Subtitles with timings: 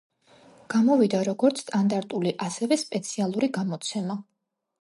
[0.73, 4.21] გამოვიდა როგორც სტანდარტული, ასევე სპეციალური გამოცემა.